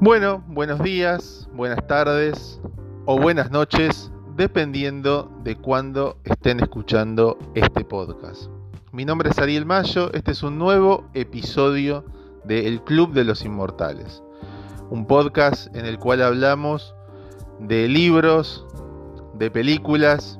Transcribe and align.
Bueno, 0.00 0.44
buenos 0.46 0.80
días, 0.80 1.48
buenas 1.52 1.84
tardes 1.88 2.60
o 3.04 3.18
buenas 3.18 3.50
noches, 3.50 4.12
dependiendo 4.36 5.28
de 5.42 5.56
cuándo 5.56 6.18
estén 6.22 6.60
escuchando 6.60 7.36
este 7.56 7.84
podcast. 7.84 8.48
Mi 8.92 9.04
nombre 9.04 9.30
es 9.30 9.38
Ariel 9.40 9.66
Mayo, 9.66 10.12
este 10.14 10.30
es 10.30 10.44
un 10.44 10.56
nuevo 10.56 11.10
episodio 11.14 12.04
de 12.44 12.68
El 12.68 12.80
Club 12.84 13.12
de 13.12 13.24
los 13.24 13.44
Inmortales, 13.44 14.22
un 14.88 15.04
podcast 15.04 15.74
en 15.74 15.84
el 15.84 15.98
cual 15.98 16.22
hablamos 16.22 16.94
de 17.58 17.88
libros, 17.88 18.68
de 19.34 19.50
películas 19.50 20.38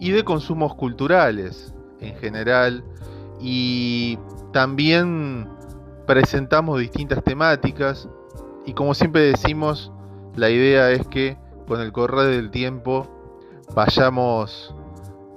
y 0.00 0.10
de 0.10 0.22
consumos 0.22 0.74
culturales 0.74 1.72
en 2.00 2.14
general 2.16 2.84
y 3.40 4.18
también 4.52 5.48
presentamos 6.06 6.78
distintas 6.78 7.24
temáticas 7.24 8.06
y 8.64 8.74
como 8.74 8.94
siempre 8.94 9.22
decimos, 9.22 9.92
la 10.36 10.50
idea 10.50 10.90
es 10.90 11.06
que 11.08 11.36
con 11.66 11.80
el 11.80 11.92
correr 11.92 12.28
del 12.28 12.50
tiempo 12.50 13.08
vayamos 13.74 14.74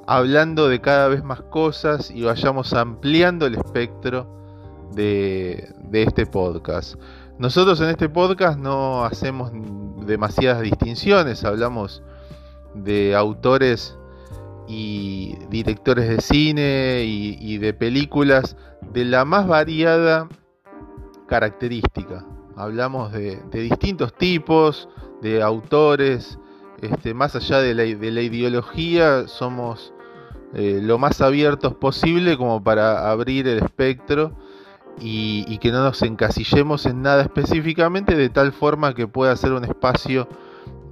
hablando 0.08 0.68
de 0.68 0.82
cada 0.82 1.08
vez 1.08 1.24
más 1.24 1.42
cosas 1.42 2.12
y 2.12 2.24
vayamos 2.24 2.74
ampliando 2.74 3.46
el 3.46 3.56
espectro 3.56 4.28
de, 4.94 5.74
este 5.92 6.26
podcast. 6.26 6.96
Nosotros 7.40 7.82
en 7.82 7.90
este 7.90 8.10
podcast 8.10 8.60
no 8.60 9.04
hacemos 9.04 9.52
demasiadas 10.06 10.62
distinciones, 10.62 11.44
hablamos 11.44 12.04
de 12.76 13.16
autores 13.16 13.98
y 14.68 15.36
directores 15.50 16.10
de 16.10 16.22
cine 16.22 17.04
y 17.06 17.58
de 17.58 17.74
películas 17.74 18.56
de 18.94 19.06
la 19.06 19.26
más 19.26 19.48
variada 19.48 20.28
característica 21.28 22.26
hablamos 22.56 23.12
de, 23.12 23.42
distintos 23.52 24.14
tipos, 24.14 24.90
de 25.22 25.42
autores, 25.42 26.40
este, 26.82 27.14
más 27.14 27.36
allá 27.36 27.60
de 27.60 27.74
la, 27.74 27.86
ideología, 27.86 29.28
somos 29.28 29.94
eh, 30.54 30.80
lo 30.82 30.98
más 30.98 31.22
abiertos 31.22 31.76
posible 31.76 32.38
como 32.38 32.64
para 32.64 33.10
abrir 33.10 33.48
el 33.48 33.60
espectro 33.60 34.34
y, 35.00 35.58
que 35.58 35.72
no 35.72 35.84
nos 35.84 36.02
encasillemos 36.02 36.86
en 36.86 37.02
nada 37.02 37.24
específicamente, 37.24 38.16
de 38.16 38.30
tal 38.30 38.52
forma 38.52 38.94
que 38.94 39.08
pueda 39.08 39.36
ser 39.36 39.52
un 39.52 39.66
espacio 39.66 40.28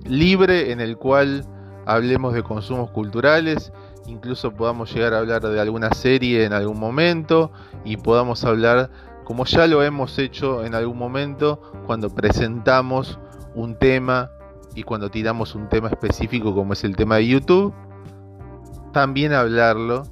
libre 0.05 0.71
en 0.71 0.81
el 0.81 0.97
cual 0.97 1.45
hablemos 1.85 2.33
de 2.33 2.43
consumos 2.43 2.91
culturales, 2.91 3.71
incluso 4.07 4.51
podamos 4.51 4.93
llegar 4.93 5.13
a 5.13 5.19
hablar 5.19 5.41
de 5.41 5.59
alguna 5.59 5.91
serie 5.91 6.43
en 6.43 6.53
algún 6.53 6.79
momento 6.79 7.51
y 7.85 7.97
podamos 7.97 8.43
hablar 8.43 8.89
como 9.23 9.45
ya 9.45 9.67
lo 9.67 9.83
hemos 9.83 10.17
hecho 10.19 10.63
en 10.63 10.75
algún 10.75 10.97
momento 10.97 11.61
cuando 11.85 12.09
presentamos 12.09 13.19
un 13.55 13.75
tema 13.75 14.31
y 14.75 14.83
cuando 14.83 15.09
tiramos 15.09 15.55
un 15.55 15.69
tema 15.69 15.89
específico 15.89 16.53
como 16.55 16.73
es 16.73 16.83
el 16.83 16.95
tema 16.95 17.17
de 17.17 17.27
YouTube, 17.27 17.73
también 18.91 19.33
hablarlo. 19.33 20.03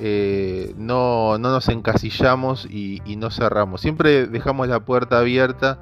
Eh, 0.00 0.74
no, 0.76 1.38
nos 1.38 1.68
encasillamos 1.68 2.66
y 2.70 3.00
no 3.16 3.30
cerramos. 3.30 3.80
Siempre 3.80 4.26
dejamos 4.26 4.68
la 4.68 4.80
puerta 4.80 5.18
abierta 5.18 5.80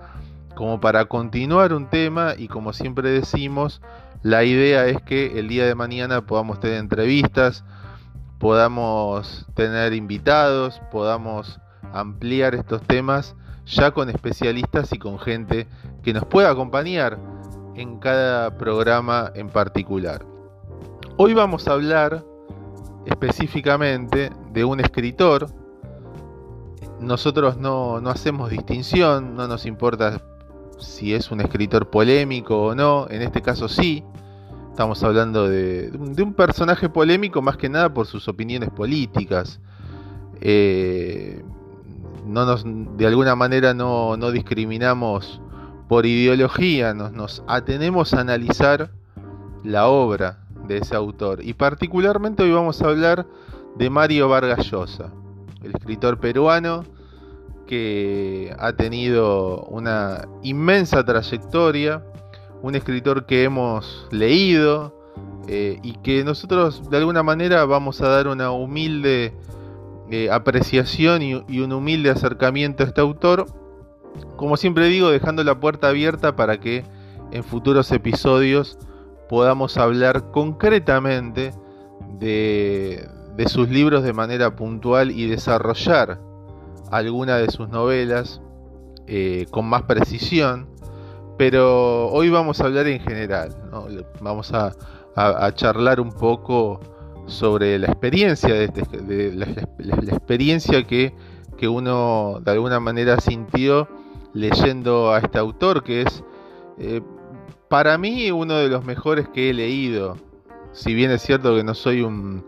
como 0.57 0.81
para 0.81 1.05
continuar 1.05 1.75
un 1.75 1.89
tema 1.91 2.33
y 2.37 2.49
como 2.49 2.73
siempre 2.73 3.11
decimos, 3.11 3.83
la 4.23 4.43
idea 4.43 4.87
es 4.87 5.01
que 5.03 5.39
el 5.39 5.49
día 5.49 5.67
de 5.67 5.75
mañana 5.75 6.27
podamos 6.27 6.59
tener 6.59 6.79
entrevistas, 6.79 7.63
podamos 8.39 9.47
tener 9.55 9.93
invitados, 9.93 10.81
podamos 10.91 11.61
ampliar 11.93 12.55
estos 12.55 12.83
temas 12.83 13.35
ya 13.67 13.91
con 13.91 14.09
especialistas 14.11 14.93
y 14.93 14.99
con 14.99 15.19
gente 15.19 15.67
que 16.03 16.13
nos 16.13 16.25
pueda 16.25 16.51
acompañar 16.51 17.19
en 17.75 17.99
cada 17.99 18.57
programa 18.57 19.31
en 19.35 19.49
particular. 19.49 20.25
Hoy 21.17 21.35
vamos 21.35 21.67
a 21.69 21.73
hablar 21.73 22.25
específicamente 23.07 24.31
de 24.53 24.65
un 24.65 24.81
escritor. 24.81 25.47
Nosotros 27.01 27.57
no, 27.57 27.97
hacemos 28.09 28.51
distinción, 28.51 29.35
no 29.35 29.49
nos 29.49 29.67
importa 29.67 30.23
si 30.79 31.15
es 31.15 31.31
un 31.31 31.41
escritor 31.41 31.91
polémico 31.91 32.67
o 32.67 32.75
no, 32.75 33.07
en 33.11 33.23
este 33.23 33.43
caso 33.43 33.69
sí. 33.69 34.05
Estamos 34.71 35.03
hablando 35.03 35.49
de, 35.49 35.91
un 36.19 36.35
personaje 36.35 36.91
polémico 36.91 37.41
más 37.41 37.57
que 37.57 37.69
nada 37.69 37.93
por 37.93 38.07
sus 38.07 38.29
opiniones 38.29 38.69
políticas. 38.71 39.59
Eh, 40.41 41.43
no 42.27 42.45
nos, 42.45 42.65
de 42.65 43.07
alguna 43.07 43.37
manera 43.37 43.73
no, 43.73 44.17
discriminamos 44.31 45.41
por 45.89 46.07
ideología, 46.07 46.93
nos, 46.93 47.13
nos 47.13 47.43
atenemos 47.47 48.13
a 48.13 48.21
analizar 48.21 48.91
la 49.63 49.87
obra 49.89 50.41
de 50.67 50.79
ese 50.79 50.97
autor. 50.97 51.45
Y 51.45 51.55
particularmente 51.55 52.43
hoy 52.43 52.53
vamos 52.53 52.83
a 52.83 52.89
hablar 52.89 53.27
de 53.77 53.91
Mario 53.91 54.29
Vargas 54.29 54.71
Llosa, 54.71 55.13
el 55.63 55.71
escritor 55.71 56.19
peruano 56.19 56.85
que 57.67 58.55
ha 58.59 58.73
tenido 58.73 59.65
una 59.65 60.27
inmensa 60.43 61.05
trayectoria, 61.05 62.03
un 62.63 62.75
escritor 62.75 63.27
que 63.27 63.45
hemos 63.45 64.07
leído 64.11 64.97
eh, 65.49 65.79
y 65.83 65.93
que 65.99 66.25
nosotros 66.25 66.89
de 66.91 66.97
alguna 66.97 67.23
manera 67.23 67.65
vamos 67.65 68.01
a 68.01 68.09
dar 68.09 68.29
una 68.29 68.51
humilde 68.51 69.33
eh, 70.11 70.31
apreciación 70.31 71.23
y, 71.23 71.35
un 71.35 71.73
humilde 71.73 72.11
acercamiento 72.11 72.85
a 72.85 72.87
este 72.87 73.01
autor. 73.01 73.47
Como 74.37 74.57
siempre 74.57 74.87
digo, 74.87 75.11
dejando 75.11 75.43
la 75.43 75.59
puerta 75.59 75.89
abierta 75.89 76.37
para 76.37 76.61
que 76.61 76.85
en 77.33 77.43
futuros 77.43 77.91
episodios 77.91 78.79
podamos 79.29 79.77
hablar 79.77 80.31
concretamente 80.31 81.53
de, 82.19 83.09
sus 83.49 83.69
libros 83.69 84.05
de 84.05 84.13
manera 84.13 84.55
puntual 84.55 85.11
y 85.11 85.27
desarrollar 85.27 86.21
alguna 86.91 87.37
de 87.37 87.51
sus 87.51 87.69
novelas 87.69 88.41
eh, 89.09 89.47
con 89.51 89.67
más 89.67 89.83
precisión. 89.83 90.69
Pero 91.37 92.09
hoy 92.13 92.31
vamos 92.31 92.61
a 92.61 92.65
hablar 92.65 92.87
en 92.87 93.01
general, 93.01 93.55
vamos 94.21 94.55
a, 94.55 94.73
a 95.17 95.53
charlar 95.55 96.01
un 96.01 96.13
poco 96.13 96.81
sobre 97.27 97.79
la 97.79 97.89
experiencia 97.89 98.55
de, 98.55 98.65
este, 98.65 99.33
la, 99.33 99.47
experiencia 100.13 100.85
que, 100.85 101.13
uno 101.69 102.41
de 102.45 102.51
alguna 102.53 102.81
manera 102.81 103.19
sintió 103.19 103.89
leyendo 104.35 105.13
a 105.13 105.19
este 105.19 105.39
autor 105.39 105.83
que 105.83 106.03
es 106.03 106.23
eh, 106.79 107.01
para 107.69 107.97
mí 107.99 108.31
uno 108.31 108.57
de 108.57 108.69
los 108.69 108.85
mejores 108.85 109.29
que 109.29 109.51
he 109.51 109.55
leído. 109.55 110.17
Si 110.73 110.95
bien 110.95 111.11
es 111.11 111.23
cierto 111.23 111.57
que 111.57 111.65
no 111.65 111.75
soy 111.75 112.03
un, 112.03 112.45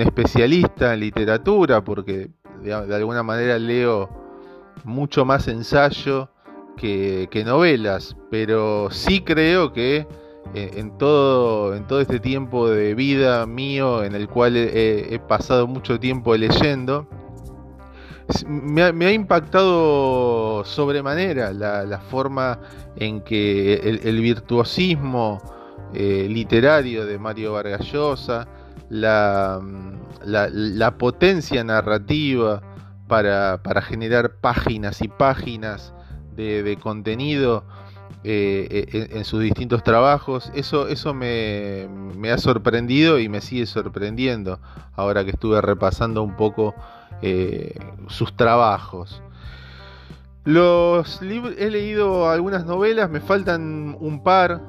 especialista 0.00 0.94
en 0.94 1.00
literatura 1.00 1.82
porque 1.82 2.30
de, 2.62 2.72
alguna 2.72 3.22
manera 3.22 3.58
leo 3.58 4.08
mucho 4.84 5.24
más 5.24 5.46
ensayo 5.48 6.30
que, 6.76 7.28
que 7.30 7.44
novelas 7.44 8.16
pero 8.30 8.88
sí 8.90 9.20
creo 9.20 9.72
que 9.72 10.06
en, 10.54 10.96
todo, 10.98 11.74
en 11.74 11.86
todo 11.86 12.00
este 12.00 12.20
tiempo 12.20 12.68
de 12.68 12.94
vida 12.94 13.46
mío 13.46 14.02
en 14.02 14.14
el 14.14 14.28
cual 14.28 14.56
he, 14.56 15.20
pasado 15.28 15.66
mucho 15.66 16.00
tiempo 16.00 16.36
leyendo, 16.36 17.06
me 18.46 18.82
ha, 18.82 19.12
impactado 19.12 20.64
sobremanera 20.64 21.52
la, 21.52 22.00
forma 22.10 22.58
en 22.96 23.20
que 23.22 23.74
el, 23.74 24.20
virtuosismo 24.20 25.40
eh, 25.94 26.26
literario 26.28 27.06
de 27.06 27.18
Mario 27.18 27.54
Vargas 27.54 27.90
Llosa, 27.92 28.46
la, 28.90 29.60
potencia 30.98 31.64
narrativa 31.64 32.62
para, 33.06 33.60
generar 33.82 34.36
páginas 34.40 35.02
y 35.02 35.08
páginas 35.08 35.92
de 36.36 36.78
contenido 36.80 37.64
eh, 38.24 38.88
eh, 38.92 39.08
en, 39.12 39.24
sus 39.24 39.40
distintos 39.40 39.82
trabajos. 39.84 40.50
Eso, 40.54 40.88
eso 40.88 41.14
me, 41.14 41.88
ha 42.30 42.38
sorprendido 42.38 43.18
y 43.18 43.28
me 43.28 43.40
sigue 43.40 43.66
sorprendiendo 43.66 44.58
ahora 44.96 45.24
que 45.24 45.30
estuve 45.30 45.60
repasando 45.60 46.22
un 46.22 46.36
poco 46.36 46.74
eh, 47.22 47.78
sus 48.08 48.36
trabajos. 48.36 49.22
Los 50.44 51.20
he 51.22 51.70
leído 51.70 52.30
algunas 52.30 52.64
novelas, 52.64 53.10
me 53.10 53.20
faltan 53.20 53.96
un 54.00 54.22
par 54.22 54.62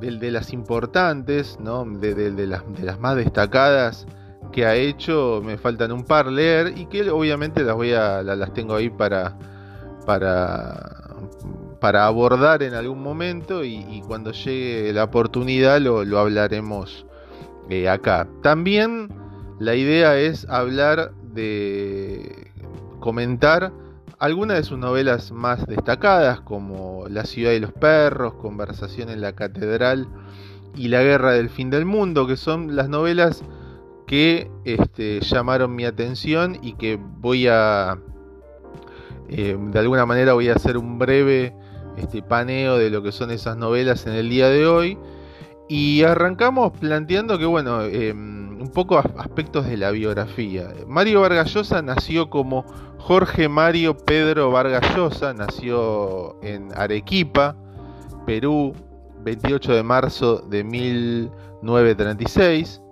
de, 0.00 0.30
las 0.30 0.52
importantes, 0.52 1.58
de, 1.60 2.46
las, 2.46 2.98
más 2.98 3.16
destacadas 3.16 4.06
que 4.52 4.66
ha 4.66 4.74
hecho, 4.74 5.40
me 5.44 5.58
faltan 5.58 5.92
un 5.92 6.04
par 6.04 6.26
leer 6.26 6.76
y 6.76 6.86
que 6.86 7.10
obviamente 7.10 7.62
las 7.62 7.76
voy 7.76 7.92
a 7.92 8.22
las 8.22 8.52
tengo 8.52 8.74
ahí 8.74 8.90
para 8.90 9.36
para 10.04 11.01
para 11.82 12.06
abordar 12.06 12.62
en 12.62 12.74
algún 12.74 13.02
momento 13.02 13.64
y, 13.64 14.04
cuando 14.06 14.30
llegue 14.30 14.92
la 14.92 15.02
oportunidad 15.02 15.80
lo, 15.80 16.16
hablaremos 16.16 17.04
eh, 17.70 17.88
acá. 17.88 18.28
También 18.40 19.08
la 19.58 19.74
idea 19.74 20.16
es 20.16 20.48
hablar 20.48 21.12
de 21.34 22.52
comentar 23.00 23.72
algunas 24.20 24.58
de 24.58 24.62
sus 24.62 24.78
novelas 24.78 25.32
más 25.32 25.66
destacadas, 25.66 26.40
como 26.42 27.06
La 27.08 27.24
ciudad 27.24 27.50
de 27.50 27.58
los 27.58 27.72
perros, 27.72 28.34
Conversación 28.34 29.10
en 29.10 29.20
la 29.20 29.32
catedral 29.32 30.06
y 30.76 30.86
La 30.86 31.02
guerra 31.02 31.32
del 31.32 31.50
fin 31.50 31.68
del 31.68 31.84
mundo, 31.84 32.28
que 32.28 32.36
son 32.36 32.76
las 32.76 32.88
novelas 32.88 33.42
que 34.06 34.48
este, 34.64 35.20
llamaron 35.20 35.74
mi 35.74 35.84
atención 35.84 36.58
y 36.62 36.74
que 36.74 36.96
voy 36.96 37.48
a, 37.48 37.98
eh, 39.28 39.58
de 39.58 39.78
alguna 39.80 40.06
manera 40.06 40.34
voy 40.34 40.48
a 40.48 40.54
hacer 40.54 40.76
un 40.76 41.00
breve 41.00 41.56
este, 41.96 42.22
paneo 42.22 42.78
de 42.78 42.90
lo 42.90 43.02
que 43.02 43.12
son 43.12 43.30
esas 43.30 43.56
novelas 43.56 44.06
en 44.06 44.14
el 44.14 44.28
día 44.30 44.48
de 44.48 44.66
hoy. 44.66 44.98
Y 45.68 46.02
arrancamos 46.02 46.72
planteando 46.78 47.38
que, 47.38 47.46
bueno, 47.46 47.82
em, 47.82 48.60
un 48.60 48.70
poco 48.70 48.98
aspectos 48.98 49.66
de 49.66 49.76
la 49.76 49.90
biografía. 49.90 50.72
Mario 50.86 51.20
Vargallosa 51.22 51.82
nació 51.82 52.30
como 52.30 52.64
Jorge 52.98 53.48
Mario 53.48 53.96
Pedro 53.96 54.50
Vargallosa, 54.50 55.34
nació 55.34 56.36
en 56.42 56.68
Arequipa, 56.76 57.56
Perú, 58.26 58.74
28 59.24 59.74
de 59.74 59.82
marzo 59.82 60.38
de 60.48 60.64
1936. 60.64 62.82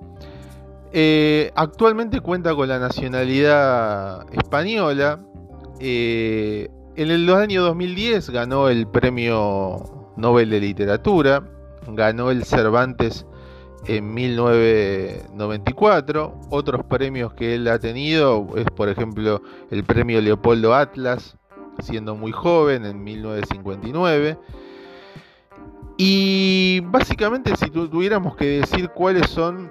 Eh, 0.92 1.52
actualmente 1.54 2.20
cuenta 2.20 2.52
con 2.54 2.68
la 2.68 2.78
nacionalidad 2.78 4.26
española. 4.32 5.18
Eh, 5.78 6.68
en 6.96 7.10
el 7.10 7.28
año 7.34 7.62
2010 7.62 8.30
ganó 8.30 8.68
el 8.68 8.86
premio 8.86 10.12
Nobel 10.16 10.50
de 10.50 10.60
Literatura, 10.60 11.42
ganó 11.88 12.30
el 12.30 12.44
Cervantes 12.44 13.26
en 13.86 14.12
1994. 14.12 16.34
Otros 16.50 16.84
premios 16.84 17.32
que 17.34 17.54
él 17.54 17.68
ha 17.68 17.78
tenido 17.78 18.48
es, 18.56 18.66
por 18.76 18.88
ejemplo, 18.88 19.40
el 19.70 19.84
premio 19.84 20.20
Leopoldo 20.20 20.74
Atlas, 20.74 21.36
siendo 21.80 22.16
muy 22.16 22.32
joven, 22.32 22.84
en 22.84 23.02
1959. 23.02 24.36
Y 25.96 26.80
básicamente 26.86 27.56
si 27.56 27.70
tuviéramos 27.70 28.36
que 28.36 28.60
decir 28.60 28.90
cuáles 28.90 29.28
son 29.28 29.70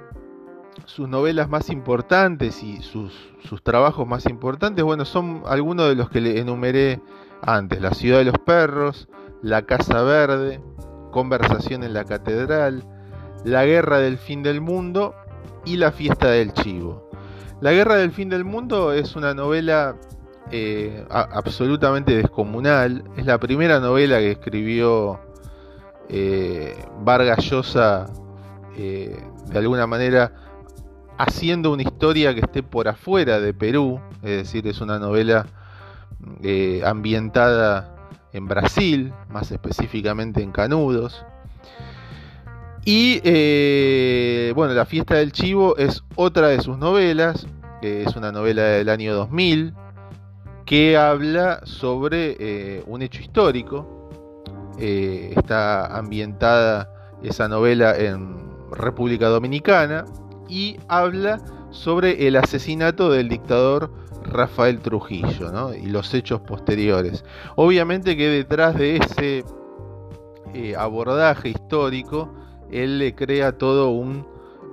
sus 0.89 1.07
novelas 1.07 1.49
más 1.49 1.69
importantes 1.69 2.63
y 2.63 2.81
sus, 2.81 3.13
trabajos 3.61 4.07
más 4.07 4.25
importantes, 4.25 4.83
bueno, 4.83 5.05
son 5.05 5.43
algunos 5.45 5.87
de 5.87 5.95
los 5.95 6.09
que 6.09 6.19
le 6.19 6.39
enumeré 6.39 6.99
antes. 7.43 7.79
La 7.79 7.93
ciudad 7.93 8.17
de 8.17 8.25
los 8.25 8.39
perros, 8.39 9.07
La 9.43 9.61
Casa 9.61 10.01
Verde, 10.01 10.59
Conversación 11.11 11.83
en 11.83 11.93
la 11.93 12.05
Catedral, 12.05 12.83
La 13.45 13.65
Guerra 13.65 13.99
del 13.99 14.17
Fin 14.17 14.41
del 14.41 14.61
Mundo 14.61 15.13
y 15.63 15.77
La 15.77 15.91
Fiesta 15.91 16.31
del 16.31 16.53
Chivo. 16.53 17.07
La 17.61 17.71
Guerra 17.71 17.95
del 17.95 18.11
Fin 18.11 18.29
del 18.29 18.43
Mundo 18.43 18.91
es 18.91 19.15
una 19.15 19.35
novela 19.35 19.95
eh, 20.49 21.05
absolutamente 21.11 22.15
descomunal. 22.15 23.03
Es 23.15 23.27
la 23.27 23.37
primera 23.37 23.79
novela 23.79 24.17
que 24.17 24.31
escribió 24.31 25.19
eh, 26.09 26.83
Vargas 27.01 27.45
Llosa 27.45 28.07
eh, 28.75 29.21
de 29.51 29.59
alguna 29.59 29.85
manera 29.85 30.48
haciendo 31.19 31.73
una 31.73 31.83
historia 31.83 32.33
que 32.33 32.39
esté 32.39 32.63
por 32.63 32.87
afuera 32.87 33.41
de 33.41 33.53
Perú, 33.53 33.99
es 34.23 34.37
decir, 34.37 34.65
es 34.67 34.79
una 34.79 34.99
novela 34.99 35.45
eh, 36.41 36.81
ambientada 36.85 37.93
en 38.31 38.47
Brasil, 38.47 39.13
más 39.29 39.51
específicamente 39.51 40.41
en 40.41 40.53
Canudos. 40.53 41.25
Y 42.85 43.19
eh, 43.25 44.53
bueno, 44.55 44.73
La 44.73 44.85
fiesta 44.85 45.15
del 45.15 45.33
chivo 45.33 45.75
es 45.75 46.03
otra 46.15 46.47
de 46.47 46.61
sus 46.61 46.77
novelas, 46.77 47.45
es 47.81 48.15
una 48.15 48.31
novela 48.31 48.63
del 48.63 48.87
año 48.87 49.13
2000, 49.13 49.73
que 50.65 50.95
habla 50.95 51.59
sobre 51.65 52.37
eh, 52.39 52.83
un 52.87 53.01
hecho 53.01 53.21
histórico. 53.21 54.09
está 54.77 55.97
ambientada 55.97 56.89
esa 57.21 57.49
novela 57.49 57.97
en 57.97 58.37
República 58.71 59.27
Dominicana 59.27 60.05
y 60.49 60.77
habla 60.87 61.39
sobre 61.69 62.27
el 62.27 62.35
asesinato 62.35 63.11
del 63.11 63.29
dictador 63.29 63.91
Rafael 64.23 64.79
Trujillo 64.79 65.73
y 65.73 65.85
los 65.85 66.13
hechos 66.13 66.41
posteriores. 66.41 67.23
Obviamente 67.55 68.17
que 68.17 68.27
detrás 68.27 68.75
de 68.75 68.97
ese 68.97 69.45
eh, 70.53 70.75
abordaje 70.75 71.49
histórico, 71.49 72.33
él 72.71 72.99
le 72.99 73.15
crea 73.15 73.57
todo 73.57 73.91
un, 73.91 74.25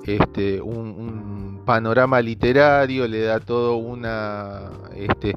este, 0.05 0.63
panorama 1.65 2.21
literario, 2.21 3.07
le 3.07 3.23
da 3.23 3.41
todo, 3.41 3.77
una, 3.77 4.71
este, 4.95 5.37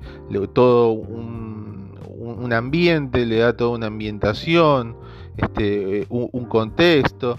todo 0.53 0.92
un, 0.92 2.53
ambiente, 2.53 3.25
le 3.25 3.38
da 3.38 3.56
toda 3.56 3.71
una 3.71 3.88
ambientación, 3.88 4.95
este, 5.38 6.07
un 6.09 6.45
contexto 6.45 7.38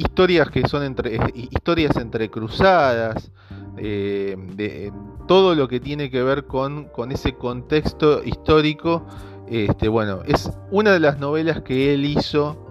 historias 0.00 0.50
que 0.50 0.66
son 0.66 0.82
entre 0.82 1.16
eh, 1.16 1.20
historias 1.34 1.96
entrecruzadas, 1.96 3.30
eh, 3.76 4.36
de 4.56 4.92
todo 5.28 5.54
lo 5.54 5.68
que 5.68 5.78
tiene 5.78 6.10
que 6.10 6.22
ver 6.22 6.46
con, 6.46 6.84
con 6.86 7.12
ese 7.12 7.34
contexto 7.34 8.24
histórico. 8.24 9.06
Este, 9.48 9.88
bueno, 9.88 10.22
es 10.26 10.50
una 10.70 10.92
de 10.92 11.00
las 11.00 11.18
novelas 11.18 11.60
que 11.62 11.94
él 11.94 12.04
hizo, 12.04 12.66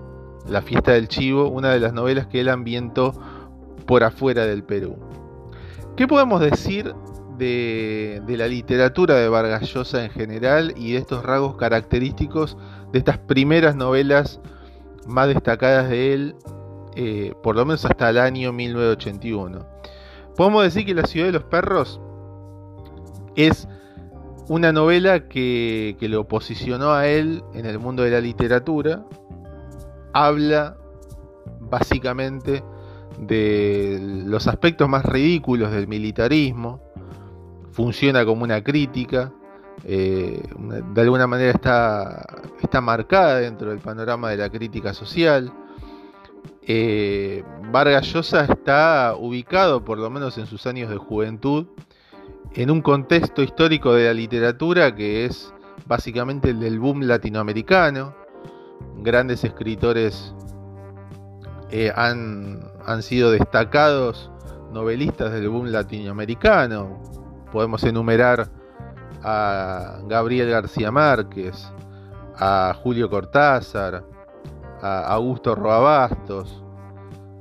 La 0.48 0.62
fiesta 0.62 0.94
del 0.94 1.08
chivo, 1.08 1.50
una 1.50 1.70
de 1.72 1.80
las 1.80 1.94
novelas 1.94 2.28
que 2.28 2.42
él 2.42 2.50
ambientó 2.50 3.14
por 3.86 4.04
afuera 4.04 4.46
del 4.46 4.64
Perú. 4.64 4.98
¿Qué 5.96 6.08
podemos 6.08 6.42
decir 6.42 6.96
de, 7.38 8.22
de, 8.26 8.38
la 8.38 8.48
literatura 8.48 9.16
de 9.16 9.30
Vargas 9.30 9.72
Llosa 9.72 10.04
en 10.04 10.10
general 10.10 10.74
y 10.76 10.94
de 10.94 11.00
estos 11.00 11.24
rasgos 11.24 11.56
característicos 11.58 12.58
de 12.92 13.00
estas 13.00 13.18
primeras 13.18 13.76
novelas 13.76 14.40
más 15.06 15.28
destacadas 15.28 15.90
de 15.90 16.14
él 16.14 16.36
eh, 16.96 17.34
por 17.44 17.56
lo 17.56 17.66
menos 17.66 17.86
hasta 17.86 18.10
el 18.10 18.18
año 18.18 18.52
1981. 18.52 19.66
Podemos 20.36 20.64
decir 20.64 20.86
que 20.86 20.94
La 20.94 21.06
ciudad 21.06 21.28
de 21.28 21.34
los 21.34 21.44
perros 21.44 22.00
es 23.36 23.68
una 24.48 24.72
novela 24.72 25.28
que, 25.28 25.96
lo 26.02 26.28
posicionó 26.28 26.92
a 26.92 27.08
él 27.08 27.44
en 27.54 27.66
el 27.66 27.78
mundo 27.78 28.04
de 28.04 28.12
la 28.12 28.20
literatura. 28.20 29.06
Habla 30.14 30.78
básicamente 31.60 32.64
de 33.20 34.24
los 34.26 34.48
aspectos 34.48 34.90
más 34.90 35.06
ridículos 35.06 35.72
del 35.72 35.88
militarismo. 35.88 36.82
Funciona 37.72 38.26
como 38.26 38.44
una 38.44 38.64
crítica. 38.64 39.32
Eh, 39.86 40.42
de 40.94 41.02
alguna 41.02 41.28
manera 41.28 41.52
está, 41.52 42.26
está 42.62 42.82
marcada 42.82 43.40
dentro 43.40 43.70
del 43.70 43.80
panorama 43.80 44.32
de 44.32 44.38
la 44.38 44.50
crítica 44.50 44.94
social 44.94 45.54
eh, 46.72 47.44
Vargas 47.72 48.14
Llosa 48.14 48.46
está 48.46 49.16
ubicado, 49.18 49.84
por 49.84 49.98
lo 49.98 50.08
menos 50.12 50.38
en 50.38 50.46
sus 50.46 50.68
años 50.68 50.92
de 50.92 50.98
juventud, 50.98 51.66
en 52.54 52.70
un 52.70 52.84
contexto 52.84 53.42
histórico 53.42 53.96
de 53.96 54.06
la 54.06 54.14
literatura 54.14 54.94
que 54.94 55.26
es 55.26 55.52
básicamente 55.88 56.52
el 56.52 56.60
del 56.60 56.80
boom 56.80 57.02
latinoamericano. 57.02 58.14
Grandes 58.98 59.44
escritores 59.44 60.36
eh, 61.72 61.92
han, 61.96 62.60
han 62.86 63.02
sido 63.02 63.32
destacados 63.32 64.30
novelistas 64.72 65.32
del 65.32 65.50
boom 65.50 65.72
latinoamericano. 65.72 67.02
Podemos 67.52 67.84
enumerar 67.84 68.48
a 69.24 70.02
Gabriel 70.06 70.52
García 70.52 70.92
Márquez, 70.92 71.68
a 72.38 72.76
Julio 72.84 73.10
Cortázar, 73.10 74.04
Augusto 74.82 75.56
Roabastos, 75.56 76.64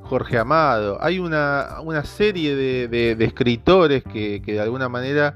Jorge 0.02 0.38
Amado. 0.38 0.98
Hay 1.00 1.18
una, 1.18 1.76
serie 2.04 2.56
de, 2.56 3.16
escritores 3.20 4.02
que, 4.04 4.40
de 4.44 4.60
alguna 4.60 4.88
manera 4.88 5.34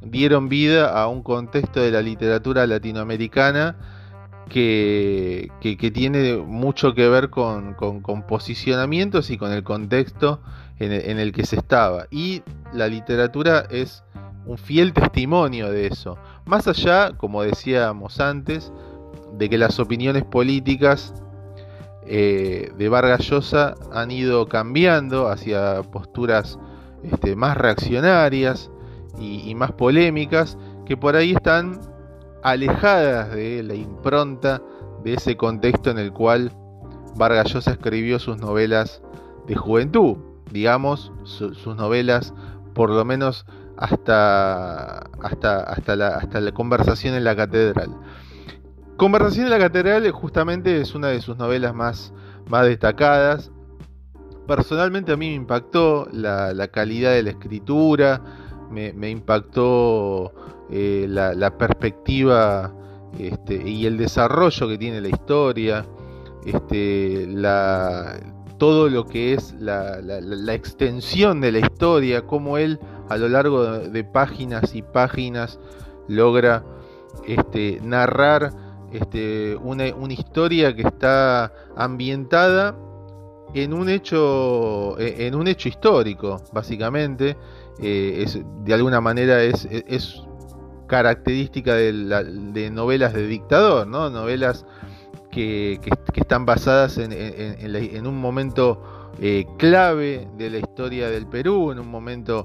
dieron 0.00 0.48
vida 0.48 0.90
a 0.90 1.08
un 1.08 1.22
contexto 1.22 1.80
de 1.80 1.90
la 1.90 2.02
literatura 2.02 2.66
latinoamericana 2.66 3.76
que, 4.48 5.50
tiene 5.92 6.36
mucho 6.36 6.94
que 6.94 7.08
ver 7.08 7.30
con, 7.30 7.74
posicionamientos 8.26 9.30
y 9.30 9.38
con 9.38 9.52
el 9.52 9.62
contexto 9.62 10.40
en 10.78 11.18
el 11.18 11.32
que 11.32 11.44
se 11.44 11.56
estaba. 11.56 12.06
Y 12.10 12.42
la 12.72 12.88
literatura 12.88 13.66
es 13.70 14.02
un 14.48 14.56
fiel 14.56 14.92
testimonio 14.94 15.70
de 15.70 15.86
eso. 15.86 16.18
Más 16.46 16.66
allá, 16.66 17.12
como 17.16 17.42
decíamos 17.42 18.18
antes, 18.18 18.72
de 19.36 19.48
que 19.50 19.58
las 19.58 19.78
opiniones 19.78 20.24
políticas 20.24 21.12
eh, 22.10 22.72
de 22.78 22.88
Vargas 22.88 23.20
Llosa 23.28 23.74
han 23.92 24.10
ido 24.10 24.48
cambiando 24.48 25.28
hacia 25.28 25.82
posturas 25.82 26.58
este, 27.02 27.36
más 27.36 27.56
reaccionarias 27.58 28.70
y, 29.18 29.54
más 29.54 29.72
polémicas, 29.72 30.56
que 30.86 30.96
por 30.96 31.16
ahí 31.16 31.32
están 31.32 31.80
alejadas 32.42 33.34
de 33.34 33.62
la 33.62 33.74
impronta 33.74 34.62
de 35.04 35.14
ese 35.14 35.36
contexto 35.36 35.90
en 35.90 35.98
el 35.98 36.12
cual 36.12 36.50
Vargas 37.16 37.52
Llosa 37.52 37.72
escribió 37.72 38.18
sus 38.18 38.38
novelas 38.38 39.02
de 39.46 39.56
juventud, 39.56 40.16
digamos, 40.50 41.12
sus 41.24 41.76
novelas 41.76 42.32
por 42.74 42.88
lo 42.88 43.04
menos 43.04 43.44
hasta, 43.76 44.98
hasta, 45.22 45.60
hasta, 45.60 45.96
la, 45.96 46.08
hasta 46.08 46.40
la 46.40 46.52
conversación 46.52 47.14
en 47.14 47.24
la 47.24 47.36
catedral. 47.36 47.90
Conversación 48.98 49.44
en 49.44 49.52
la 49.52 49.60
catedral 49.60 50.10
justamente 50.10 50.80
es 50.80 50.92
una 50.96 51.06
de 51.06 51.20
sus 51.20 51.36
novelas 51.36 51.72
más, 51.72 52.12
más 52.48 52.66
destacadas. 52.66 53.52
Personalmente 54.48 55.12
a 55.12 55.16
mí 55.16 55.28
me 55.28 55.36
impactó 55.36 56.08
la, 56.10 56.66
calidad 56.72 57.12
de 57.12 57.22
la 57.22 57.30
escritura, 57.30 58.20
me, 58.72 59.08
impactó 59.08 60.32
eh, 60.68 61.06
la, 61.08 61.56
perspectiva 61.56 62.74
este, 63.20 63.70
y 63.70 63.86
el 63.86 63.98
desarrollo 63.98 64.66
que 64.66 64.78
tiene 64.78 65.00
la 65.00 65.10
historia, 65.10 65.86
este, 66.44 67.28
todo 68.58 68.88
lo 68.88 69.04
que 69.04 69.34
es 69.34 69.54
la, 69.60 70.00
extensión 70.52 71.40
de 71.40 71.52
la 71.52 71.60
historia, 71.60 72.26
cómo 72.26 72.58
él 72.58 72.80
a 73.08 73.16
lo 73.16 73.28
largo 73.28 73.62
de, 73.62 74.02
páginas 74.02 74.74
y 74.74 74.82
páginas 74.82 75.60
logra 76.08 76.64
este, 77.28 77.78
narrar 77.80 78.66
este, 78.92 79.56
una, 79.56 79.86
historia 80.12 80.74
que 80.74 80.82
está 80.82 81.52
ambientada 81.76 82.76
en 83.54 83.72
un 83.72 83.88
hecho, 83.88 84.98
e, 84.98 85.26
en 85.26 85.34
un 85.34 85.48
hecho 85.48 85.68
histórico, 85.68 86.42
básicamente. 86.52 87.36
Eh, 87.80 88.24
es, 88.24 88.40
de 88.64 88.74
alguna 88.74 89.00
manera 89.00 89.42
es, 89.42 89.66
es 89.70 90.22
característica 90.88 91.74
de, 91.74 92.70
novelas 92.72 93.12
de 93.12 93.26
dictador, 93.28 93.86
¿no? 93.86 94.10
novelas 94.10 94.66
que, 95.30 95.78
están 96.14 96.44
basadas 96.44 96.98
en, 96.98 98.06
un 98.06 98.20
momento 98.20 99.12
eh, 99.20 99.44
clave 99.58 100.28
de 100.36 100.50
la 100.50 100.58
historia 100.58 101.08
del 101.08 101.28
Perú, 101.28 101.70
en 101.70 101.78
un 101.78 101.88
momento 101.88 102.44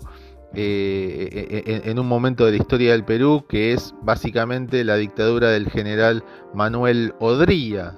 eh, 0.55 1.81
en, 1.85 1.97
un 1.97 2.07
momento 2.07 2.45
de 2.45 2.51
la 2.51 2.57
historia 2.57 2.91
del 2.91 3.03
Perú 3.03 3.45
que 3.47 3.73
es 3.73 3.95
básicamente 4.01 4.83
la 4.83 4.95
dictadura 4.95 5.49
del 5.49 5.69
general 5.69 6.23
Manuel 6.53 7.15
Odría, 7.19 7.97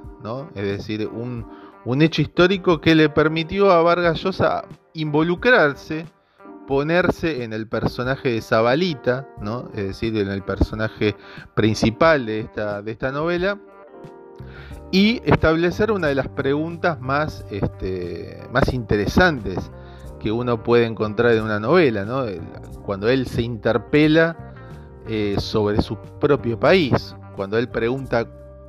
es 0.56 0.64
decir, 0.64 1.08
un, 1.08 1.46
hecho 2.02 2.22
histórico 2.22 2.82
que 2.82 2.96
le 2.96 3.10
permitió 3.10 3.72
a 3.72 3.82
Vargas 3.82 4.24
Llosa 4.24 4.66
involucrarse, 4.94 6.06
ponerse 6.66 7.44
en 7.44 7.54
el 7.54 7.68
personaje 7.68 8.30
de 8.30 8.42
Zabalita, 8.42 9.28
es 9.76 9.88
decir, 9.88 10.18
en 10.18 10.30
el 10.30 10.42
personaje 10.42 11.16
principal 11.54 12.26
de 12.26 12.40
esta, 12.40 13.12
novela, 13.12 13.60
y 14.92 15.22
establecer 15.26 15.92
una 15.92 16.08
de 16.08 16.16
las 16.16 16.30
preguntas 16.30 17.00
más, 17.02 17.46
este, 17.52 18.42
más 18.52 18.74
interesantes 18.74 19.72
que 20.26 20.32
uno 20.32 20.64
puede 20.64 20.88
encontrar 20.88 21.34
en 21.34 21.44
una 21.44 21.60
novela, 21.60 22.04
¿no? 22.04 22.26
cuando 22.84 23.08
él 23.10 23.28
se 23.28 23.44
interpela 23.44 24.36
eh, 25.08 25.36
sobre 25.38 25.84
su 25.84 25.98
propio 26.20 26.60
país, 26.60 27.16
cuando 27.36 27.60
él 27.60 27.70
pregunta 27.70 28.26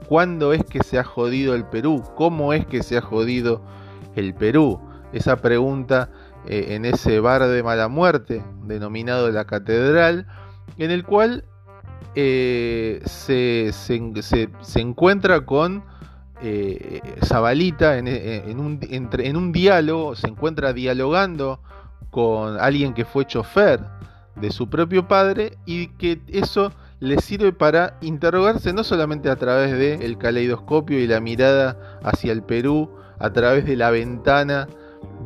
cuándo 0.06 0.52
es 0.52 0.62
que 0.64 0.82
se 0.82 0.98
ha 0.98 1.02
jodido 1.02 1.54
el 1.54 1.64
Perú, 1.64 2.02
cómo 2.14 2.52
es 2.52 2.66
que 2.66 2.82
se 2.82 2.98
ha 2.98 3.00
jodido 3.00 3.62
el 4.16 4.34
Perú, 4.34 4.78
esa 5.14 5.36
pregunta 5.36 6.10
eh, 6.46 6.74
en 6.74 6.84
ese 6.84 7.20
bar 7.20 7.46
de 7.46 7.62
mala 7.62 7.88
muerte 7.88 8.44
denominado 8.64 9.30
la 9.30 9.46
catedral, 9.46 10.26
en 10.76 10.90
el 10.90 11.04
cual 11.04 11.46
eh, 12.16 13.00
se, 13.06 13.72
se 13.72 14.50
encuentra 14.78 15.46
con 15.46 15.82
eh, 16.42 17.00
Zabalita 17.24 17.98
en, 17.98 18.06
un, 18.58 18.78
en 18.90 19.36
un 19.36 19.52
diálogo, 19.52 20.14
se 20.16 20.28
encuentra 20.28 20.72
dialogando 20.72 21.60
con 22.10 22.58
alguien 22.60 22.94
que 22.94 23.04
fue 23.04 23.26
chofer 23.26 23.80
de 24.36 24.50
su 24.50 24.68
propio 24.68 25.08
padre 25.08 25.56
y 25.64 25.88
que 25.88 26.20
eso 26.28 26.72
le 27.00 27.18
sirve 27.20 27.52
para 27.52 27.98
interrogarse 28.00 28.72
no 28.72 28.84
solamente 28.84 29.28
a 29.28 29.36
través 29.36 29.72
del 29.72 30.02
el 30.02 30.18
caleidoscopio 30.18 30.98
y 30.98 31.06
la 31.06 31.20
mirada 31.20 31.98
hacia 32.02 32.32
el 32.32 32.42
Perú, 32.42 32.90
a 33.18 33.30
través 33.30 33.64
de 33.64 33.76
la 33.76 33.90
ventana 33.90 34.68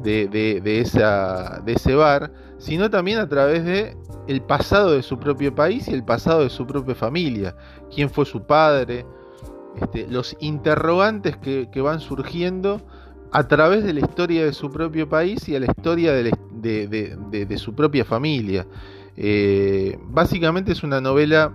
de, 0.02 0.28
de, 0.28 0.80
esa, 0.80 1.60
de 1.64 1.72
ese 1.72 1.94
bar, 1.94 2.32
sino 2.58 2.90
también 2.90 3.18
a 3.18 3.28
través 3.28 3.64
de 3.64 3.96
el 4.28 4.42
pasado 4.42 4.92
de 4.92 5.02
su 5.02 5.18
propio 5.18 5.54
país 5.54 5.88
y 5.88 5.94
el 5.94 6.04
pasado 6.04 6.42
de 6.42 6.50
su 6.50 6.66
propia 6.66 6.94
familia. 6.94 7.56
¿Quién 7.92 8.08
fue 8.08 8.24
su 8.24 8.42
padre? 8.42 9.04
Este, 9.76 10.06
los 10.08 10.36
interrogantes 10.40 11.36
que, 11.36 11.80
van 11.80 12.00
surgiendo 12.00 12.80
a 13.32 13.46
través 13.46 13.84
de 13.84 13.92
la 13.92 14.00
historia 14.00 14.44
de 14.44 14.52
su 14.52 14.70
propio 14.70 15.08
país 15.08 15.48
y 15.48 15.54
a 15.54 15.60
la 15.60 15.66
historia 15.66 16.12
de, 16.12 17.58
su 17.58 17.74
propia 17.74 18.04
familia. 18.04 18.66
Eh, 19.16 19.98
básicamente 20.08 20.72
es 20.72 20.82
una 20.82 21.00
novela 21.00 21.52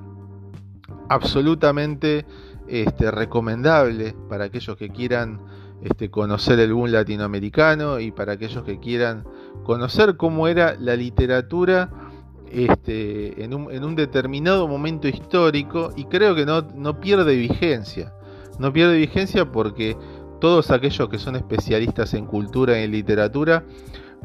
absolutamente 1.10 2.26
este, 2.68 3.12
recomendable 3.12 4.16
para 4.30 4.46
aquellos 4.46 4.78
que 4.78 4.90
quieran 4.90 5.42
este, 5.82 6.10
conocer 6.10 6.60
el 6.60 6.74
boom 6.74 6.92
latinoamericano 6.92 8.00
y 8.00 8.12
para 8.12 8.34
aquellos 8.34 8.64
que 8.64 8.80
quieran 8.80 9.26
conocer 9.64 10.18
cómo 10.18 10.48
era 10.48 10.76
la 10.80 10.96
literatura 10.96 11.92
este, 12.56 13.44
en, 13.44 13.54
un, 13.54 13.96
determinado 13.96 14.68
momento 14.68 15.10
histórico 15.10 15.92
y 15.98 16.06
creo 16.06 16.36
que 16.36 16.46
no, 16.46 17.00
pierde 17.02 17.36
vigencia. 17.36 18.14
No 18.60 18.72
pierde 18.72 18.98
vigencia 18.98 19.52
porque 19.52 19.98
todos 20.40 20.72
aquellos 20.72 21.10
que 21.10 21.20
son 21.20 21.36
especialistas 21.36 22.14
en 22.14 22.26
cultura 22.26 22.80
y 22.80 22.84
en 22.86 22.92
literatura 22.92 23.66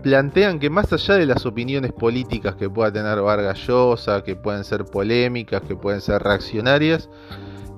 plantean 0.03 0.61
que 0.61 0.71
más 0.71 0.93
allá 0.93 1.15
de 1.17 1.27
las 1.27 1.45
opiniones 1.45 1.93
políticas 1.93 2.55
que 2.55 2.71
pueda 2.71 2.93
tener 2.93 3.21
Vargas 3.21 3.67
Llosa, 3.67 4.23
que 4.23 4.37
pueden 4.37 4.63
ser 4.63 4.85
polémicas, 4.85 5.63
que 5.63 5.75
pueden 5.75 6.01
ser 6.01 6.23
reaccionarias, 6.23 7.11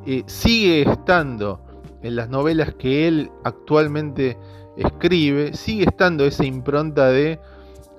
eh, 0.07 0.23
sigue 0.27 0.83
estando 0.83 1.61
en 2.03 2.17
las 2.17 2.29
novelas 2.29 2.75
que 2.75 3.09
él 3.09 3.31
actualmente 3.45 4.37
escribe, 4.77 5.55
sigue 5.55 5.85
estando 5.85 6.27
esa 6.27 6.45
impronta 6.45 7.09
de 7.09 7.41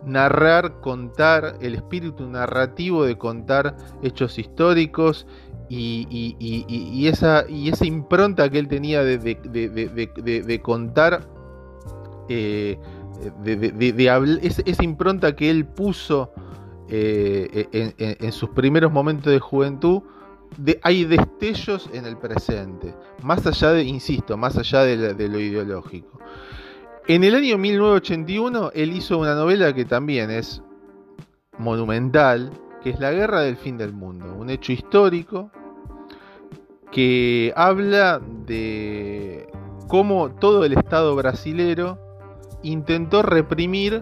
narrar, 0.05 0.79
contar, 0.81 1.57
el 1.61 1.75
espíritu 1.75 2.27
narrativo 2.27 3.05
de 3.05 3.17
contar 3.17 3.75
hechos 4.01 4.37
históricos 4.37 5.27
y, 5.69 7.07
esa, 7.07 7.45
y 7.49 7.69
esa 7.69 7.85
impronta 7.85 8.49
que 8.49 8.59
él 8.59 8.67
tenía 8.67 9.03
de, 9.03 10.61
contar, 10.61 11.27
eh, 12.29 12.77
esa 14.65 14.83
impronta 14.83 15.35
que 15.35 15.49
él 15.49 15.65
puso 15.65 16.31
eh, 16.89 17.95
en, 18.19 18.31
sus 18.31 18.49
primeros 18.49 18.91
momentos 18.91 19.31
de 19.31 19.39
juventud, 19.39 20.01
hay 20.83 21.05
destellos 21.05 21.89
en 21.93 22.05
el 22.05 22.17
presente, 22.17 22.93
más 23.23 23.45
allá 23.47 23.71
de, 23.71 23.83
insisto, 23.83 24.37
más 24.37 24.57
allá 24.57 24.81
de 24.81 25.27
lo 25.29 25.39
ideológico. 25.39 26.19
En 27.05 27.25
el 27.25 27.35
año 27.35 27.57
1981 27.57 28.71
él 28.73 28.93
hizo 28.93 29.17
una 29.17 29.35
novela 29.35 29.73
que 29.73 29.83
también 29.83 30.31
es 30.31 30.63
monumental, 31.57 32.49
que 32.81 32.91
es 32.91 32.99
La 33.01 33.11
Guerra 33.11 33.41
del 33.41 33.57
Fin 33.57 33.77
del 33.77 33.91
Mundo, 33.91 34.33
un 34.33 34.49
hecho 34.49 34.71
histórico 34.71 35.51
que 36.93 37.51
habla 37.57 38.21
de 38.45 39.49
cómo 39.89 40.31
todo 40.35 40.63
el 40.63 40.77
Estado 40.77 41.13
brasilero 41.13 41.99
intentó 42.61 43.21
reprimir 43.21 44.01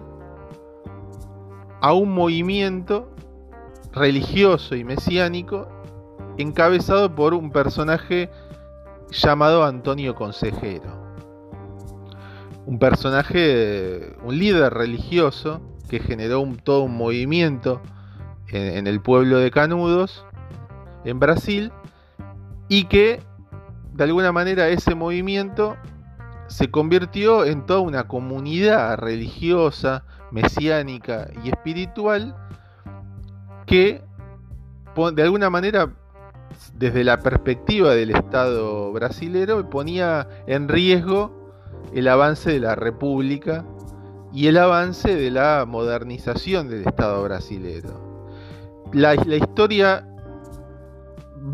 a 1.80 1.92
un 1.94 2.14
movimiento 2.14 3.12
religioso 3.92 4.76
y 4.76 4.84
mesiánico 4.84 5.66
encabezado 6.38 7.12
por 7.12 7.34
un 7.34 7.50
personaje 7.50 8.30
llamado 9.10 9.64
Antonio 9.64 10.14
Consejero 10.14 11.01
un 12.66 12.78
personaje, 12.78 14.16
un 14.22 14.38
líder 14.38 14.72
religioso 14.72 15.60
que 15.88 16.00
generó 16.00 16.40
un, 16.40 16.56
todo 16.56 16.82
un 16.82 16.96
movimiento 16.96 17.82
en, 18.48 18.86
el 18.86 19.00
pueblo 19.00 19.38
de 19.38 19.50
Canudos, 19.50 20.24
en 21.04 21.18
Brasil, 21.18 21.72
y 22.68 22.84
que 22.84 23.20
de 23.92 24.04
alguna 24.04 24.32
manera 24.32 24.68
ese 24.68 24.94
movimiento 24.94 25.76
se 26.48 26.70
convirtió 26.70 27.44
en 27.44 27.66
toda 27.66 27.80
una 27.80 28.08
comunidad 28.08 28.98
religiosa, 28.98 30.04
mesiánica 30.30 31.28
y 31.44 31.50
espiritual 31.50 32.36
que 33.66 34.02
de 35.14 35.22
alguna 35.22 35.50
manera 35.50 35.92
desde 36.74 37.04
la 37.04 37.20
perspectiva 37.20 37.94
del 37.94 38.10
Estado 38.10 38.92
brasilero 38.92 39.68
ponía 39.68 40.28
en 40.46 40.68
riesgo 40.68 41.41
el 41.94 42.08
avance 42.08 42.50
de 42.50 42.60
la 42.60 42.74
República 42.74 43.64
y 44.32 44.46
el 44.46 44.56
avance 44.56 45.14
de 45.14 45.30
la 45.30 45.64
modernización 45.66 46.68
del 46.68 46.86
Estado 46.86 47.22
brasileño. 47.22 48.26
La, 48.92 49.14
historia 49.14 50.06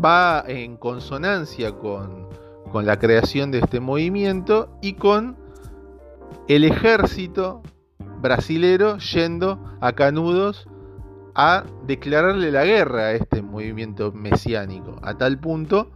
va 0.03 0.43
en 0.47 0.77
consonancia 0.77 1.73
con, 1.73 2.27
con 2.71 2.85
la 2.85 2.99
creación 2.99 3.51
de 3.51 3.59
este 3.59 3.79
movimiento 3.79 4.69
y 4.81 4.93
con 4.93 5.37
el 6.47 6.63
ejército 6.63 7.61
brasilero 8.21 8.97
yendo 8.97 9.59
a 9.81 9.93
Canudos 9.93 10.67
a 11.35 11.63
declararle 11.85 12.51
la 12.51 12.65
guerra 12.65 13.03
a 13.03 13.11
este 13.13 13.41
movimiento 13.41 14.11
mesiánico, 14.11 14.99
a 15.01 15.17
tal 15.17 15.37
punto 15.37 15.89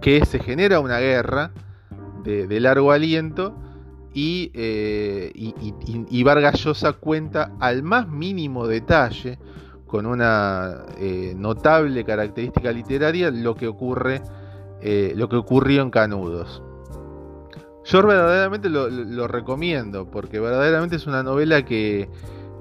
que 0.00 0.24
se 0.24 0.38
genera 0.38 0.80
una 0.80 0.98
guerra 0.98 1.52
de, 2.24 2.60
largo 2.60 2.92
aliento 2.92 3.54
y, 4.12 4.50
eh, 4.54 5.30
y, 5.34 6.22
Vargas 6.22 6.64
Llosa 6.64 6.94
cuenta 6.94 7.52
al 7.60 7.82
más 7.82 8.08
mínimo 8.08 8.66
detalle, 8.66 9.38
con 9.86 10.06
una 10.06 10.86
eh, 10.98 11.34
notable 11.36 12.04
característica 12.04 12.72
literaria, 12.72 13.30
lo 13.30 13.54
que 13.54 13.68
ocurre, 13.68 14.22
eh, 14.80 15.12
lo 15.14 15.28
que 15.28 15.36
ocurrió 15.36 15.82
en 15.82 15.90
Canudos. 15.90 16.62
Yo 17.84 18.04
verdaderamente 18.04 18.70
lo, 18.70 19.28
recomiendo, 19.28 20.10
porque 20.10 20.40
verdaderamente 20.40 20.96
es 20.96 21.06
una 21.06 21.22
novela 21.22 21.64
que, 21.64 22.08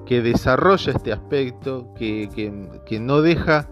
que 0.05 0.22
desarrolla 0.22 0.91
este 0.91 1.13
aspecto, 1.13 1.93
que, 1.96 2.29
que, 2.86 3.00
no 3.00 3.22
deja 3.22 3.70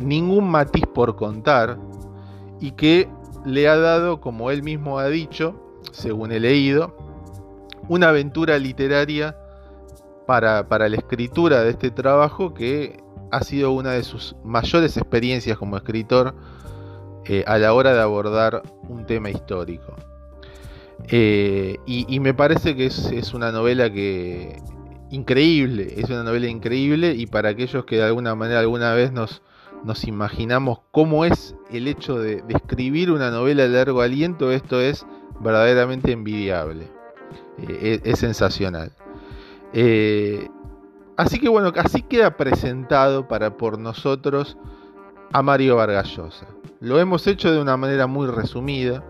ningún 0.00 0.50
matiz 0.50 0.84
por 0.94 1.16
contar 1.16 1.78
y 2.60 2.72
que 2.72 3.08
le 3.44 3.68
ha 3.68 3.76
dado, 3.76 4.20
como 4.20 4.50
él 4.50 4.62
mismo 4.62 4.98
ha 4.98 5.08
dicho, 5.08 5.78
según 5.92 6.32
he 6.32 6.40
leído, 6.40 6.96
una 7.88 8.10
aventura 8.10 8.58
literaria 8.58 9.36
para, 10.26 10.68
para, 10.68 10.88
la 10.88 10.96
escritura 10.96 11.62
de 11.62 11.70
este 11.70 11.90
trabajo 11.90 12.54
que 12.54 13.02
ha 13.30 13.42
sido 13.42 13.72
una 13.72 13.92
de 13.92 14.02
sus 14.02 14.36
mayores 14.44 14.96
experiencias 14.96 15.58
como 15.58 15.76
escritor 15.76 16.34
eh, 17.24 17.44
a 17.46 17.56
la 17.58 17.72
hora 17.72 17.92
de 17.94 18.00
abordar 18.00 18.62
un 18.88 19.06
tema 19.06 19.30
histórico. 19.30 19.94
Eh, 21.08 21.78
y, 21.86 22.20
me 22.20 22.34
parece 22.34 22.76
que 22.76 22.86
es, 22.86 23.34
una 23.34 23.50
novela 23.50 23.92
que 23.92 24.60
increíble, 25.10 25.94
es 25.96 26.08
una 26.10 26.22
novela 26.22 26.46
increíble 26.46 27.14
y 27.14 27.26
para 27.26 27.50
aquellos 27.50 27.84
que 27.84 27.96
de 27.96 28.04
alguna 28.04 28.34
manera 28.34 28.60
alguna 28.60 28.94
vez 28.94 29.12
nos, 29.12 29.42
nos 29.84 30.04
imaginamos 30.04 30.80
cómo 30.90 31.24
es 31.24 31.56
el 31.70 31.88
hecho 31.88 32.18
de, 32.18 32.44
escribir 32.48 33.10
una 33.10 33.30
novela 33.30 33.64
de 33.64 33.70
largo 33.70 34.00
aliento, 34.00 34.50
esto 34.50 34.80
es 34.80 35.06
verdaderamente 35.40 36.12
envidiable, 36.12 36.88
eh, 37.58 38.00
es, 38.04 38.18
sensacional. 38.18 38.92
Eh, 39.72 40.48
así 41.16 41.38
que 41.40 41.48
bueno, 41.48 41.72
así 41.76 42.02
queda 42.02 42.36
presentado 42.36 43.26
para 43.26 43.56
por 43.56 43.78
nosotros 43.78 44.56
a 45.32 45.42
Mario 45.42 45.76
Vargas 45.76 46.16
Llosa. 46.16 46.46
Lo 46.80 46.98
hemos 46.98 47.26
hecho 47.26 47.52
de 47.52 47.60
una 47.60 47.76
manera 47.76 48.06
muy 48.06 48.26
resumida, 48.26 49.04